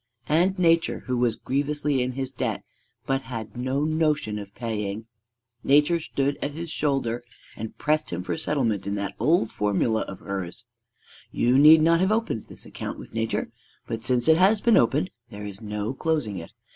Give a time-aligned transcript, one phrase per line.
[0.29, 2.63] And Nature, who was grievously in his debt
[3.05, 5.05] but had no notion of paying,
[5.63, 7.23] Nature stood at his shoulder
[7.55, 10.65] and pressed him for settlement in that old formula of hers:
[11.31, 13.51] you need not have opened this account with Nature,
[13.85, 16.51] but since it has been opened, there is no closing it.